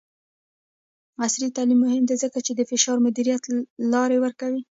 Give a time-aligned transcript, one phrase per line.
[1.23, 3.43] عصري تعلیم مهم دی ځکه چې د فشار مدیریت
[3.93, 4.61] لارې ورکوي.